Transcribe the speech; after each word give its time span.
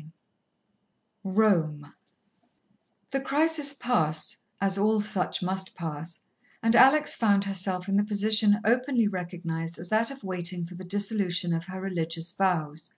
XXII 0.00 0.08
Rome 1.24 1.94
The 3.10 3.20
crisis 3.20 3.74
passed, 3.74 4.38
as 4.58 4.78
all 4.78 4.98
such 5.02 5.42
must 5.42 5.74
pass, 5.74 6.24
and 6.62 6.74
Alex 6.74 7.14
found 7.14 7.44
herself 7.44 7.86
in 7.86 7.98
the 7.98 8.04
position 8.04 8.60
openly 8.64 9.08
recognized 9.08 9.78
as 9.78 9.90
that 9.90 10.10
of 10.10 10.24
waiting 10.24 10.64
for 10.64 10.74
the 10.74 10.84
dissolution 10.84 11.52
of 11.52 11.66
her 11.66 11.82
religious 11.82 12.32
vows. 12.32 12.94